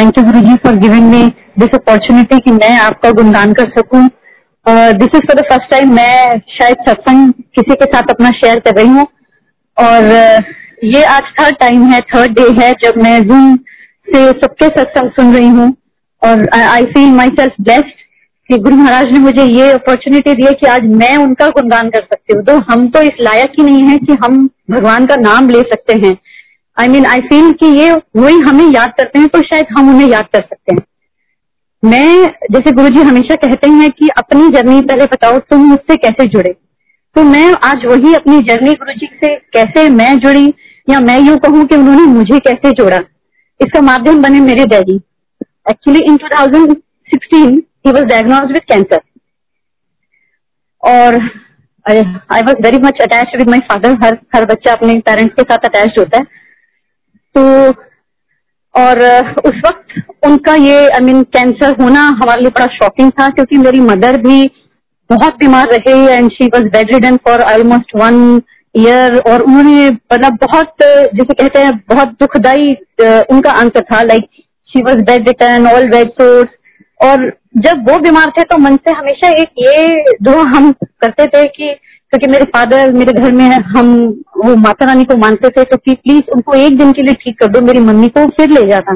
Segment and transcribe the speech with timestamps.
[0.00, 1.22] Thank you guru ji for giving me
[1.58, 4.00] this opportunity कि मैं आपका गुणगान कर सकूँ।
[5.00, 8.74] This is for the first time मैं शायद सत्संग किसी के साथ अपना शेयर कर
[8.76, 9.06] रही हूँ।
[9.76, 10.44] और uh,
[10.84, 13.54] ये आज थर्ड टाइम है थर्ड डे है जब मैं जूम
[14.08, 15.68] से सबके सत्संग सुन रही हूँ।
[16.22, 17.94] और I feel my self best
[18.50, 22.04] कि गुरु महाराज ने मुझे ये अपॉर्चुनिटी दी है कि आज मैं उनका गुणगान कर
[22.04, 25.50] सकती हूँ। तो हम तो इस लायक ही नहीं है कि हम भगवान का नाम
[25.50, 26.16] ले सकते हैं।
[26.76, 30.08] आई मीन आई फील कि ये वही हमें याद करते हैं तो शायद हम उन्हें
[30.08, 30.82] याद कर सकते हैं।
[31.82, 36.26] मैं, जैसे गुरु जी हमेशा कहते हैं कि अपनी जर्नी पहले बताओ, तुम मुझसे कैसे
[36.26, 36.52] जुड़े?
[37.16, 40.46] तो मैं आज वही अपनी जर्नी गुरु जी से कैसे मैं जुड़ी,
[40.88, 42.98] या मैं यूँ कहूँ कि उन्होंने मुझे कैसे जोड़ा?
[43.60, 44.96] इसका माध्यम बने मेरे daddy.
[45.70, 49.00] Actually in 2016 he was diagnose with cancer
[50.82, 51.18] और
[51.86, 55.68] I was very much attach with my father हर हर बच्चा अपने पेरेंट्स के साथ
[55.68, 56.24] अटैच होता है।
[57.34, 57.42] तो
[58.74, 58.98] और
[59.46, 63.80] उस वक्त उनका ये आई मीन कैंसर होना हमारे लिए बड़ा शॉकिंग था, क्योंकि मेरी
[63.82, 64.50] मदर भी
[65.10, 68.20] बहुत बीमार रहे and she was bedridden for almost one
[68.74, 72.72] year और उन्होंने मतलब बहुत, जिसे कहते हैं, बहुत दुखदाई
[73.30, 74.28] उनका अंत था like
[74.70, 75.88] she was bedridden all
[76.20, 76.48] bedsores
[77.00, 81.44] और जब वो बीमार थे तो मन से हमेशा एक ये दुआ हम करते थे
[81.48, 81.74] कि
[82.12, 83.44] क्योंकि मेरे फादर मेरे घर में
[83.74, 83.88] हम
[84.36, 87.38] वो माता रानी को मानते थे तो कि प्लीज़ उनको एक दिन के लिए ठीक
[87.40, 88.94] कर दो, मेरी मम्मी को फिर ले जाता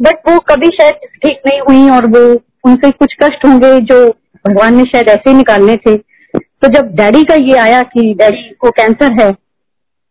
[0.00, 2.20] बट वो कभी शायद ठीक नहीं हुई और वो
[2.64, 4.06] उनसे कुछ कष्ट होंगे जो
[4.44, 8.48] भगवान ने शायद ऐसे ही निकालने थे। तो जब डैडी का ये आया कि डैडी
[8.60, 9.30] को कैंसर है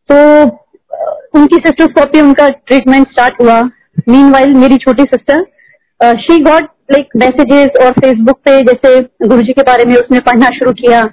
[0.09, 3.61] तो उनकी सिस्टर सिस्टोस्कोपी उनका ट्रीटमेंट स्टार्ट हुआ।
[4.09, 9.61] मीन मेरी छोटी sister she got like messages और फेसबुक पे, जैसे गुरु जी के
[9.63, 11.03] बारे में उसने पढ़ना शुरू किया।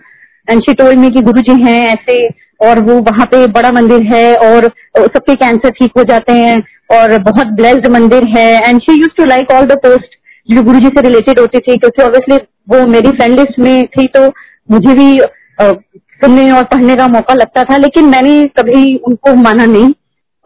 [0.50, 2.26] एंड शी टोल्ड मी कि गुरु जी हैं ऐसे,
[2.60, 6.56] और वो वहाँ पे बड़ा मंदिर है, और सबके कैंसर ठीक हो जाते हैं,
[6.92, 10.78] और बहुत ब्लेस्ड मंदिर है। And she use to like all the post जो गुरु
[10.80, 12.36] जी से रिलेटेड होती थी, क्योंकि ऑब्वियसली
[12.70, 14.26] वो मेरी फ्रेंड लिस्ट में थी तो
[14.68, 15.10] मुझे भी
[15.60, 19.92] सुनने और पढ़ने का मौका लगता था, लेकिन मैंने कभी उनको माना नहीं।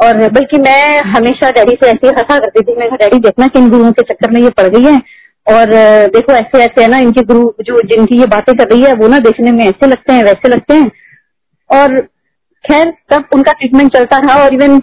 [0.01, 3.69] और बल्कि मैं हमेशा डैडी से ऐसे हंसा करती थी मैं डैडी देखना कि इन
[3.71, 4.97] गुरुओं के चक्कर में ये पड़ गई है
[5.47, 5.71] और
[6.09, 9.09] देखो ऐसे ऐसे है ना, इनके गुरु, जो जिनकी ये बातें कर रही है, वो
[9.09, 10.91] ना देखने में ऐसे लगते हैं, वैसे लगते हैं।
[11.71, 12.01] और
[12.65, 14.81] खैर, तब उनका ट्रीटमेंट चलता रहा और इवन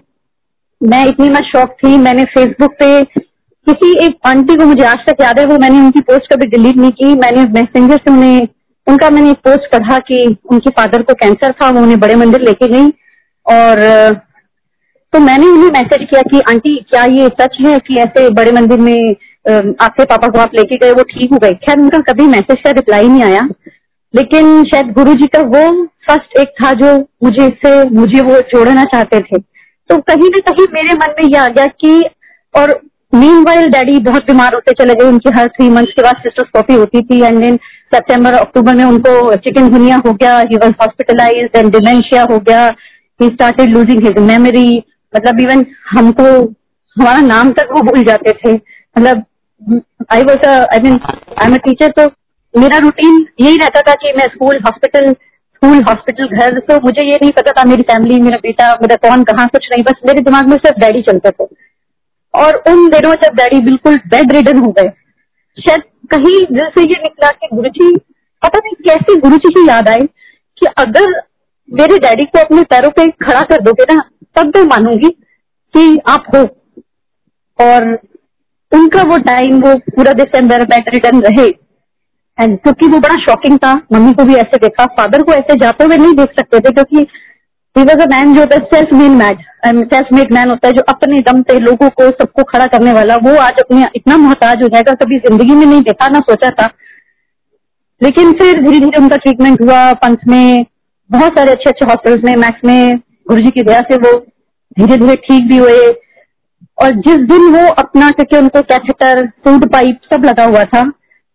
[0.81, 5.21] मैं इतनी मैं शौक थी। मैंने फेसबुक पे किसी एक आंटी को मुझे आज तक
[5.21, 8.47] याद है, वो मैंने उनकी पोस्ट कभी डिलीट नहीं की। मैंने मैसेंजर से उन्हें,
[8.87, 12.41] उनका मैंने एक पोस्ट पढ़ा कि उनके फादर को कैंसर था, वो उन्हें बड़े मंदिर
[12.41, 12.89] लेके गई।
[13.45, 13.79] और
[15.13, 18.79] तो मैंने उन्हें मैसेज किया कि आंटी क्या ये सच है कि ऐसे बड़े मंदिर
[18.79, 19.15] में
[19.81, 22.71] आपके पापा को आप लेके गए, वो ठीक हो गए। खैर, उनका कभी मैसेज का
[22.71, 23.49] रिप्लाई नहीं आया।
[24.15, 28.83] लेकिन शायद गुरु जी का वो फ़र्स्ट एक था जो मुझे इससे, मुझे वो जोड़ना
[28.83, 29.37] चाहते थे।
[29.89, 32.03] तो कहीं ना कहीं मेरे मन में ये आ गया कि,
[32.57, 32.81] और
[33.15, 36.73] मीन वाइल डैडी बहुत बीमार होते चले गए। उनकी हर थ्री मंथ्स के बाद सिस्टोस्कोपी
[36.73, 37.59] होती थी। एंड देन
[37.93, 42.67] सितंबर अक्टूबर में उनको चिकन गुनिया हो गया। He was hospitalise and dementia हो गया।
[43.21, 44.83] He started losing his memory
[45.15, 46.53] मतलब इवन हमको,
[46.97, 48.53] हमारा नाम तक वो भूल जाते थे।
[48.97, 49.23] मतलब
[50.11, 52.07] I was I mean I am teacher तो
[52.53, 57.17] मेरा रूटीन यही रहता था कि मैं स्कूल हॉस्पिटल स्कूल हॉस्पिटल घर तो मुझे ये
[57.21, 60.47] नहीं पता था मेरी फैमिली मेरा बेटा, मेरा कौन, कहाँ, कुछ नहीं, बस मेरे दिमाग
[60.49, 61.45] में सिर्फ़ डैडी चलते थे।
[62.33, 64.89] और उन दिनों जब डैडी बिल्कुल बेड रिडन हो गए,
[65.57, 67.95] शायद कहीं दिल से ये निकला कि गुरु जी
[68.41, 70.05] पता नहीं कैसे गुरु जी की याद आई
[70.57, 71.11] कि अगर
[71.69, 74.01] मेरे डैडी को अपने पैरों पे खड़ा कर दोगे ना,
[74.35, 75.09] तब मैं मानूँगी
[75.73, 76.43] कि आप हो।
[77.59, 77.93] और
[78.71, 81.47] उनका वो टाइम वो पूरा दिसंबर बैक रिटर्न रहे।
[82.37, 85.85] एंड क्योंकि वो बड़ा शॉकिंग था, मम्मी को भी ऐसे देखा फादर को ऐसे जाते
[85.85, 87.07] हुए नहीं देख सकते थे, क्योंकि
[87.75, 89.37] ही वॉज़ अ मैन जो self made mad
[89.89, 93.15] self made man होता है, जो अपने दम पे लोगों को, सबको खड़ा करने वाला।
[93.23, 96.69] वो आज अपने इतना मोहताज हो जाएगा, कभी ज़िंदगी में नहीं देखा, ना सोचा था।
[98.01, 100.65] लेकिन फिर धीरे धीरे उनका ट्रीटमेंट हुआ, पंथ में,
[101.09, 104.17] बहुत सारे अच्छे अच्छे हॉस्पिटल में मैक्स में गुरु जी की दया से वो
[104.77, 105.91] धीरे धीरे ठीक भी हुए।
[106.81, 110.79] और जिस दिन वो अपना, क्योंकि उनको कैथेटर फ़ूड पाइप सब लगा हुआ था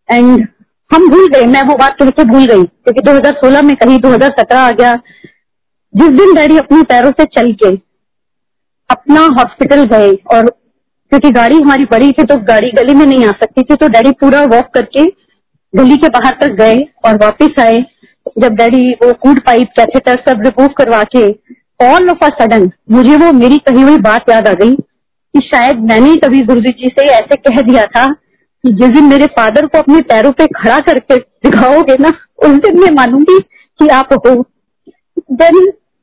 [0.09, 0.47] एंड
[0.91, 4.71] हम भूल गए, मैं वो बात तुमसे भूल गई, क्योंकि 2016 में कहीं 2017 आ
[4.73, 4.95] गया।
[5.95, 7.75] जिस दिन डैडी अपने पैरों से चल के
[8.91, 10.47] अपना हॉस्पिटल गए, और
[11.13, 14.11] क्योंकि गाड़ी हमारी बड़ी थी तो गाड़ी गली में नहीं आ सकती थी तो डैडी
[14.21, 15.05] पूरा वॉक करके
[15.75, 17.79] गली के बाहर तक गए और वापस आए।
[18.37, 21.29] जब डैडी वो फ़ूड पाइप कैथेटर सब रिमूव करवा के
[21.85, 24.77] ऑल ऑफ़ अ सडन मुझे वो मेरी कही हुई बात याद आ गई।
[25.37, 29.27] कि शायद मैंने कभी गुरु जी से ऐसे कह दिया था कि जिस दिन मेरे
[29.27, 33.39] फादर को अपने पैरों पे खड़ा करके दिखाओगे ना, उस दिन मैं मानूँगी
[33.81, 34.35] कि आप हो।
[35.33, 35.57] देन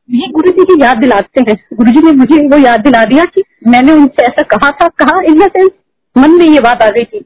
[0.09, 3.25] ये गुरु जी की याद दिलाते हैं। गुरु जी ने मुझे वो याद दिला दिया
[3.25, 5.69] कि मैंने उनसे ऐसा कहा था, कहा इन द सेंस
[6.17, 7.25] मन में ये बात आ गई थी।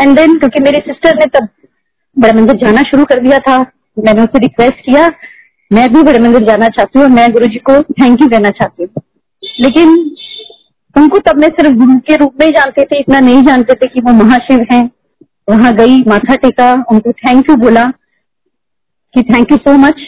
[0.00, 1.48] एंड देन क्योंकि मेरे सिस्टर ने तब
[2.18, 3.58] बड़े मंदिर जाना शुरू कर दिया था,
[3.98, 5.10] मैंने उससे रिक्वेस्ट किया।
[5.72, 8.82] मैं भी बड़े मंदिर जाना चाहती हूँ मैं गुरु जी को थैंक यू कहना चाहती
[8.82, 9.02] हूँ।
[9.60, 10.15] लेकिन
[10.96, 14.00] उनको तब मैं सिर्फ़ गुरु के रूप में जानते थे, इतना नहीं जानते थे कि
[14.00, 14.84] वो महाशिव हैं।
[15.50, 17.84] वहाँ गई, माथा टेका, उनको थैंक यू बोला
[19.14, 20.00] कि थैंक यू सो मच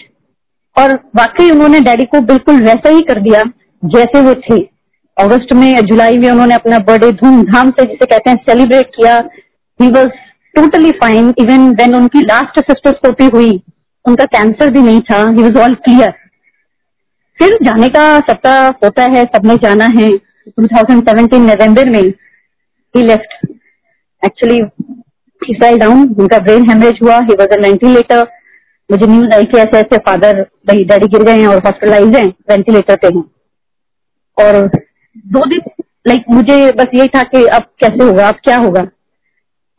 [0.77, 3.43] और वाकई उन्होंने डैडी को बिल्कुल वैसा ही कर दिया
[3.83, 4.59] जैसे वो थे।
[5.17, 9.17] अगस्त में या जुलाई में उन्होंने अपना बर्थडे धूमधाम से, जिसे कहते हैं सेलिब्रेट किया।
[9.81, 10.09] He was
[10.55, 13.51] totally fine even when उनकी लास्ट सिस्टरस्कोपी हुई,
[14.05, 16.13] उनका कैंसर भी नहीं था ही वॉज़ ऑल क्लियर
[17.39, 20.09] फिर जाने का सप्ताह होता है सबने जाना है।
[20.51, 23.47] 2017 नवंबर में he left
[24.23, 24.57] actually
[25.43, 27.19] he fell down उनका ब्रेन हेमरेज हुआ.
[27.21, 28.27] ही वॉज़ अ वेंटिलेटर
[28.91, 32.27] मुझे न्यूज़ आई कि ऐसे ऐसे फादर भाई डैडी गिर गए हैं और हॉस्पिटलाइज हैं
[32.51, 33.25] वेंटिलेटर पे हैं।
[34.39, 34.67] और
[35.27, 38.87] दो दिन लाइक मुझे बस यही था कि अब कैसे होगा, अब क्या होगा।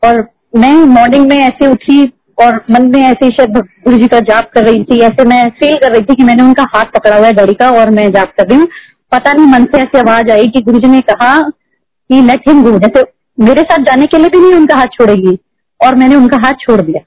[0.02, 0.26] और
[0.56, 2.04] मैं मॉर्निंग में ऐसे उठी
[2.42, 5.76] और मन में ऐसे शायद गुरु जी का जाप कर रही थी, ऐसे मैं फील
[5.76, 8.32] कर रही थी कि मैंने उनका हाथ पकड़ा हुआ है, डैडी का, और मैं जाप
[8.38, 8.68] कर रही हूँ।
[9.12, 12.62] पता नहीं मन से ऐसी आवाज़ आई कि गुरु जी ने कहा कि लेट हिम
[12.64, 13.02] गो जैसे
[13.38, 15.38] मेरे साथ जाने के लिए भी नहीं उनका हाथ छोड़ेगी,
[15.80, 17.00] और मैंने उनका हाथ छोड़ दिया।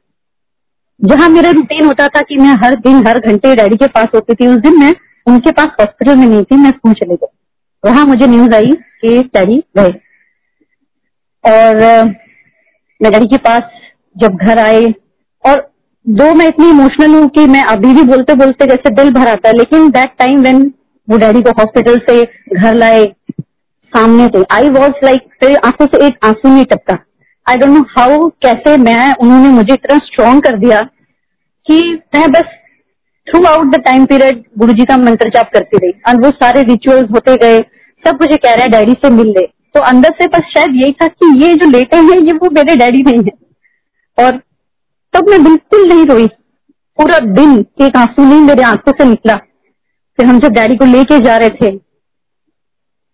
[0.99, 4.33] जहाँ मेरा रूटीन होता था कि मैं हर दिन, हर घंटे डैडी के पास होती
[4.33, 4.93] थी, उस दिन मैं
[5.27, 7.27] उनके पास हॉस्पिटल में नहीं थी, मैं स्कूल चले गई।
[7.83, 9.91] वहाँ मुझे न्यूज़ आई कि डैडी गए।
[11.43, 11.79] और
[13.01, 13.61] मैं डैडी के पास
[14.15, 14.83] जब घर आए,
[15.45, 15.71] और
[16.05, 19.49] दो, मैं इतनी इमोशनल हूँ कि मैं अभी भी बोलते बोलते जैसे दिल भर आता
[19.49, 20.71] है, लेकिन दैट टाइम वेन
[21.07, 22.21] वो डैडी को हॉस्पिटल से
[22.57, 23.05] घर लाए,
[23.93, 26.97] सामने से। आई वॉज़ लाइक आँखों से एक आँसू नहीं टपका।
[27.47, 30.79] आई डोंट नो हाउ कैसे मैं, उन्होंने मुझे इतना स्ट्रॉन्ग कर दिया
[31.67, 31.79] कि
[32.15, 32.43] मैं बस
[33.27, 36.63] throughout the time period गुरु जी का मंत्र जाप करती रही। और वो सारे
[36.63, 37.59] रिचुअल्स होते गए,
[38.03, 40.91] सब मुझे कह रहे हैं, डैडी से मिल ले। तो अंदर से बस शायद यही
[40.91, 44.37] था कि ये जो लेटे हैं, ये वो मेरे डैडी नहीं है। और
[45.13, 46.27] तब मैं बिल्कुल नहीं रोई।
[46.99, 49.39] पूरा दिन एक आँसू नहीं मेरे आँखों से निकला।
[50.19, 51.69] फिर हम जब डैडी को लेके जा रहे थे,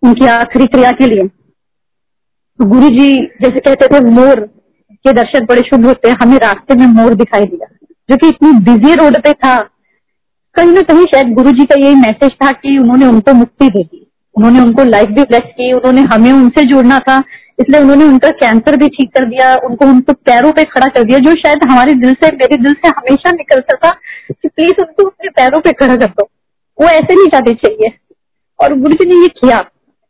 [0.03, 1.27] उनकी आखिरी क्रिया के लिए
[2.59, 4.39] तो गुरु जी जैसे कहते थे, मोर
[5.05, 7.67] के दर्शन बड़े शुभ होते हैं, हमें रास्ते में मोर दिखाई दिया।
[8.09, 9.59] जो कि इतनी बिज़ी रोड पे था,
[10.55, 13.83] कहीं ना कहीं शायद गुरु जी का यही मैसेज था कि उन्होंने उनको मुक्ति दे
[13.83, 14.05] दी।
[14.35, 17.17] उन्होंने उनको लाइफ भी ब्लेस की, उन्होंने हमें उनसे जोड़ना था,
[17.59, 21.19] इसलिए उन्होंने उनका कैंसर भी ठीक कर दिया, उनको उनको पैरों पे खड़ा कर दिया,
[21.19, 23.91] जो शायद हमारे दिल से, मेरे दिल से हमेशा निकलता था
[24.31, 26.29] कि प्लीज़ उनको अपने पैरों पे खड़ा कर दो।
[26.79, 27.91] वो ऐसे नहीं जाने चाहिए।
[28.59, 29.59] और गुरु जी ने ये किया।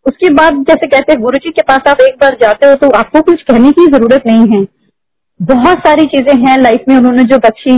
[0.05, 2.89] उसके बाद जैसे कहते हैं गुरु जी के पास आप एक बार जाते हो तो
[2.97, 4.65] आपको कुछ कहने की ज़रूरत नहीं है।
[5.39, 7.75] बहुत सारी चीज़ें हैं लाइफ में उन्होंने जो बख्शी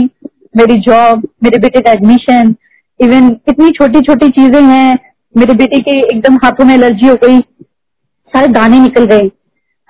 [0.56, 2.54] मेरी जॉब मेरे बेटे का एडमिशन
[3.00, 4.98] इवन इतनी छोटी छोटी चीज़ें हैं।
[5.34, 7.38] मेरे बेटे के एकदम हाथों में एलर्जी हो गई।
[8.32, 9.30] सारे दाने निकल गए।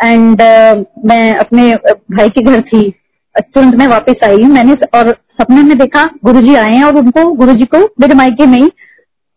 [0.00, 1.72] एंड uh, मैं अपने
[2.12, 2.90] भाई के घर थी।
[3.34, 7.64] तुरंत मैं वापस आई मैंने और सपने में देखा गुरुजी आए हैं और उनको गुरुजी
[7.66, 8.58] को मेरे मायके में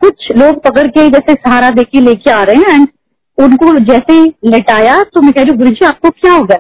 [0.01, 2.88] कुछ लोग पकड़ के जैसे सहारा दे के लेके आ रहे हैं एंड
[3.38, 6.56] उनको जैसे लेटाया तो मैं कह रही हूँ, गुरु जी, आपको क्या होगा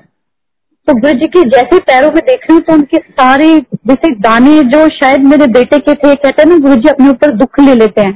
[0.87, 3.47] तो गुरु जी के जैसे पैरों में देख रही हूँ तो उनके सारे
[3.87, 7.31] जैसे दाने जो शायद मेरे बेटे के थे, कहते हैं ना, गुरु जी अपने ऊपर
[7.37, 8.13] दुख ले लेते हैं।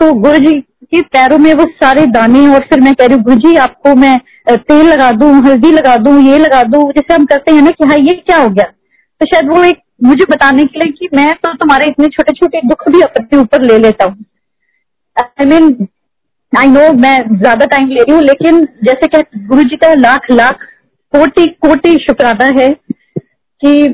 [0.00, 3.24] तो गुरु जी के पैरों में वो सारे दाने, और फिर मैं कह रही हूँ,
[3.24, 7.26] गुरु जी, आपको मैं तेल लगा दू, हल्दी लगा दू, ये लगा दू, जैसे हम
[7.26, 8.64] करते हैं ना कि हाँ ये क्या हो गया?
[8.64, 12.60] तो शायद वो एक मुझे बताने के लिए कि मैं तो तुम्हारे इतने छोटे छोटे
[12.66, 14.24] दुख भी अपने ऊपर ले लेता हूँ।
[15.16, 15.86] आई मीन
[16.52, 20.30] आई नो मैं ज़्यादा टाइम ले रही हूँ, लेकिन जैसे कि गुरु जी का लाख
[20.30, 20.64] लाख
[21.12, 23.88] कोटि कोटि शुक्राना है कि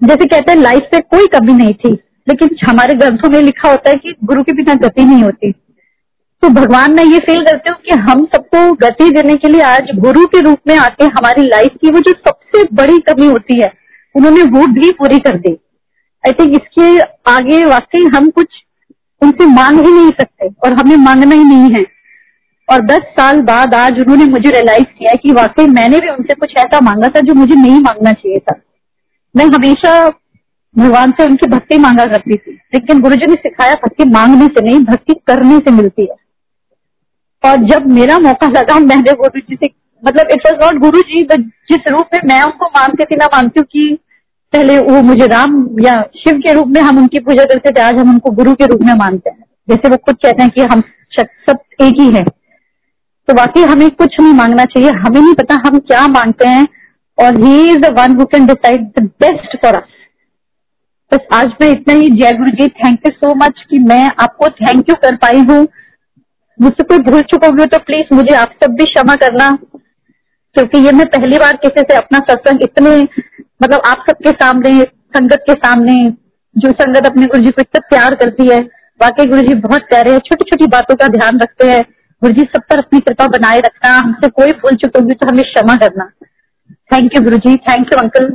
[0.00, 1.92] जैसे कहते हैं लाइफ से कोई कमी नहीं थी,
[2.28, 5.52] लेकिन हमारे ग्रंथों में लिखा होता है कि गुरु के बिना गति नहीं होती।
[6.42, 9.90] तो भगवान, मैं ये फील करती हूँ कि हम सबको गति देने के लिए आज
[9.98, 13.72] गुरु के रूप में आके हमारी लाइफ की वो जो सबसे बड़ी कमी होती है
[14.14, 15.52] उन्होंने वो भी पूरी कर दी।
[16.24, 16.98] आई थिंक इसके
[17.30, 18.46] आगे वाकई हम कुछ
[19.22, 21.84] उनसे मांग ही नहीं सकते और हमें मांगना ही नहीं है।
[22.68, 26.52] और दस साल बाद आज उन्होंने मुझे रियलाइज़ किया कि वाकई मैंने भी उनसे कुछ
[26.58, 28.60] ऐसा मांगा था जो मुझे नहीं मांगना चाहिए था।
[29.34, 29.92] मैं हमेशा
[30.74, 34.80] भगवान से उनकी भक्ति मांगा करती थी, लेकिन गुरुजी ने सिखाया भक्ति मांगने से नहीं,
[34.80, 36.16] भक्ति करने से मिलती है।
[37.44, 39.66] और जब मेरा मौका लगा, मैंने गुरु जी से
[40.02, 41.40] मतलब it was not Guru ji but
[41.70, 43.98] जिस रूप में मैं उनको मानती थी ना मानती हूँ कि
[44.52, 47.98] पहले वो मुझे राम या शिव के रूप में हम उनकी पूजा करते थे, आज
[47.98, 50.82] हम उनको गुरु के रूप में मानते हैं। जैसे वो खुद कहते हैं कि हम
[51.12, 55.78] सब एक ही है। तो वाकई हमें कुछ नहीं मांगना चाहिए, हमें नहीं पता हम
[55.80, 56.66] क्या मांगते हैं,
[57.18, 59.88] और he is the one who can decide the best for us
[61.12, 64.48] बस आज मैं इतना ही, जय गुरु जी थैंक यू सो मच कि मैं आपको
[64.60, 65.66] थैंक यू कर पाई हूँ।
[66.58, 69.48] मुझसे कोई भूल चुका हुई तो प्लीज़ मुझे आप सब भी क्षमा करना।
[70.56, 74.82] क्योंकि ये मैं पहली बार किसी से अपना सत्संग इतने मतलब आप सबके सामने,
[75.16, 75.94] संगत के सामने,
[76.56, 78.58] जो संगत अपने गुरु जी को इतना प्यार करती है,
[79.00, 81.82] वाकई गुरु जी बहुत प्यारे हैं छोटी छोटी बातों का ध्यान रखते हैं।
[82.22, 85.44] गुरु जी सब पर अपनी कृपा बनाए रखना, हमसे कोई भूल चुक होगी तो हमें
[85.44, 86.04] क्षमा करना।
[86.92, 88.28] थैंक यू गुरु जी। Thank you uncle